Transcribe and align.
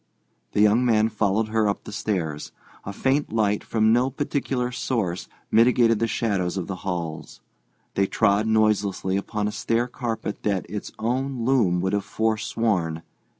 The 0.53 0.61
young 0.61 0.83
man 0.83 1.09
followed 1.09 1.49
her 1.49 1.69
up 1.69 1.83
the 1.83 1.91
stairs. 1.91 2.51
A 2.85 2.91
faint 2.91 3.31
light 3.31 3.63
from 3.63 3.93
no 3.93 4.09
particular 4.09 4.71
source 4.71 5.27
mitigated 5.51 5.99
the 5.99 6.07
shadows 6.07 6.57
of 6.57 6.65
the 6.65 6.77
halls. 6.77 7.39
They 7.93 8.07
trod 8.07 8.47
noiselessly 8.47 9.15
upon 9.15 9.47
a 9.47 9.51
stair 9.51 9.87
carpet 9.87 10.41
that 10.41 10.67
its 10.67 10.91
own 10.97 11.45
loom 11.45 11.81
would 11.81 11.93
have 11.93 12.03
forsworn. 12.03 13.03